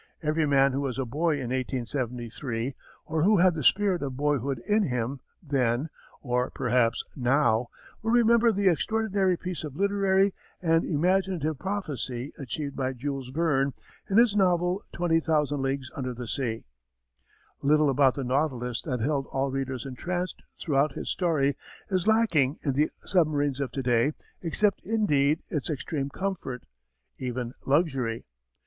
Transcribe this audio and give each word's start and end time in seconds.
Every 0.23 0.47
man 0.47 0.71
who 0.71 0.81
was 0.81 0.97
a 0.97 1.05
boy 1.05 1.33
in 1.33 1.51
1873, 1.51 2.73
or 3.05 3.21
who 3.21 3.37
had 3.37 3.53
the 3.53 3.61
spirit 3.63 4.01
of 4.01 4.17
boyhood 4.17 4.57
in 4.67 4.81
him 4.81 5.19
then, 5.43 5.89
or 6.23 6.49
perhaps 6.49 7.05
now, 7.15 7.67
will 8.01 8.09
remember 8.09 8.51
the 8.51 8.67
extraordinary 8.67 9.37
piece 9.37 9.63
of 9.63 9.75
literary 9.75 10.33
and 10.59 10.83
imaginative 10.83 11.59
prophecy 11.59 12.33
achieved 12.39 12.75
by 12.75 12.93
Jules 12.93 13.29
Verne 13.29 13.73
in 14.09 14.17
his 14.17 14.35
novel 14.35 14.83
Twenty 14.91 15.19
Thousand 15.19 15.61
Leagues 15.61 15.91
Under 15.95 16.15
the 16.15 16.25
Sea. 16.27 16.65
Little 17.61 17.91
about 17.91 18.15
the 18.15 18.23
Nautilus 18.23 18.81
that 18.81 19.01
held 19.01 19.27
all 19.27 19.51
readers 19.51 19.85
entranced 19.85 20.41
throughout 20.57 20.93
his 20.93 21.11
story 21.11 21.55
is 21.91 22.07
lacking 22.07 22.57
in 22.65 22.73
the 22.73 22.89
submarines 23.03 23.59
of 23.61 23.71
to 23.73 23.83
day 23.83 24.13
except 24.41 24.81
indeed 24.83 25.43
its 25.49 25.69
extreme 25.69 26.09
comfort, 26.09 26.63
even 27.19 27.53
luxury. 27.67 28.25